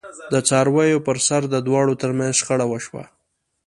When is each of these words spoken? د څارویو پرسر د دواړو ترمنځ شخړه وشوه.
د 0.33 0.35
څارویو 0.47 1.03
پرسر 1.07 1.41
د 1.49 1.55
دواړو 1.67 1.93
ترمنځ 2.01 2.33
شخړه 2.39 2.65
وشوه. 2.69 3.03